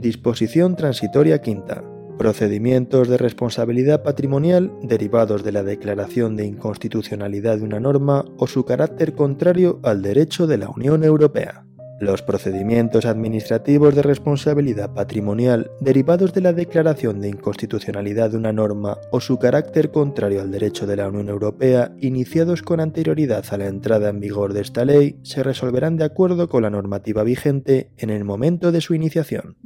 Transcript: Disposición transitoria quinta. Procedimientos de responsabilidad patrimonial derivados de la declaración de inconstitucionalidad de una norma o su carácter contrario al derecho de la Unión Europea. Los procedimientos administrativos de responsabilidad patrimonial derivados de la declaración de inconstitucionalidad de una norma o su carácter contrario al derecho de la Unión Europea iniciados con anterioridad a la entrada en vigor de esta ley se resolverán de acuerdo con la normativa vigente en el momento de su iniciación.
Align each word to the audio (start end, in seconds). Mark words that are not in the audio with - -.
Disposición 0.00 0.76
transitoria 0.76 1.40
quinta. 1.40 1.82
Procedimientos 2.18 3.08
de 3.08 3.16
responsabilidad 3.16 4.02
patrimonial 4.02 4.70
derivados 4.82 5.42
de 5.42 5.52
la 5.52 5.62
declaración 5.62 6.36
de 6.36 6.44
inconstitucionalidad 6.44 7.56
de 7.56 7.64
una 7.64 7.80
norma 7.80 8.26
o 8.36 8.46
su 8.46 8.66
carácter 8.66 9.14
contrario 9.14 9.80
al 9.82 10.02
derecho 10.02 10.46
de 10.46 10.58
la 10.58 10.68
Unión 10.68 11.02
Europea. 11.02 11.64
Los 11.98 12.20
procedimientos 12.20 13.06
administrativos 13.06 13.94
de 13.94 14.02
responsabilidad 14.02 14.92
patrimonial 14.92 15.70
derivados 15.80 16.34
de 16.34 16.42
la 16.42 16.52
declaración 16.52 17.22
de 17.22 17.30
inconstitucionalidad 17.30 18.32
de 18.32 18.36
una 18.36 18.52
norma 18.52 18.98
o 19.12 19.20
su 19.20 19.38
carácter 19.38 19.92
contrario 19.92 20.42
al 20.42 20.50
derecho 20.50 20.86
de 20.86 20.96
la 20.96 21.08
Unión 21.08 21.30
Europea 21.30 21.92
iniciados 22.02 22.60
con 22.60 22.80
anterioridad 22.80 23.46
a 23.50 23.56
la 23.56 23.68
entrada 23.68 24.10
en 24.10 24.20
vigor 24.20 24.52
de 24.52 24.60
esta 24.60 24.84
ley 24.84 25.18
se 25.22 25.42
resolverán 25.42 25.96
de 25.96 26.04
acuerdo 26.04 26.50
con 26.50 26.64
la 26.64 26.70
normativa 26.70 27.22
vigente 27.22 27.92
en 27.96 28.10
el 28.10 28.24
momento 28.24 28.72
de 28.72 28.82
su 28.82 28.92
iniciación. 28.92 29.56